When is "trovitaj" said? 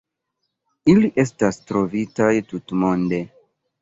1.73-2.31